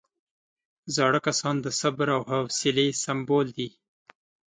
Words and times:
زاړه 0.95 1.19
کسان 1.27 1.55
د 1.61 1.67
صبر 1.79 2.07
او 2.15 2.21
حوصلې 2.31 2.87
سمبول 3.03 3.47
دي 3.57 3.69